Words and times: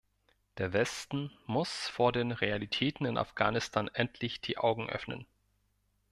Der 0.57 0.73
Westen 0.73 1.31
muss 1.45 1.69
vor 1.87 2.11
den 2.11 2.31
Realitäten 2.31 3.05
in 3.05 3.19
Afghanistan 3.19 3.87
endlich 3.93 4.41
die 4.41 4.57
Augen 4.57 4.89
öffnen. 4.89 5.27